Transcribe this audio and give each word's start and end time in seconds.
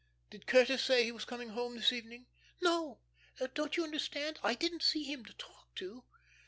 "Did 0.31 0.47
Curtis 0.47 0.83
say 0.83 1.03
he 1.03 1.11
was 1.11 1.25
coming 1.25 1.49
home 1.49 1.75
this 1.75 1.93
evening?" 1.93 2.25
"No. 2.59 3.01
Don't 3.53 3.77
you 3.77 3.83
understand, 3.83 4.39
I 4.41 4.55
didn't 4.55 4.81
see 4.81 5.03
him 5.03 5.23
to 5.25 5.33
talk 5.35 5.75
to." 5.75 6.05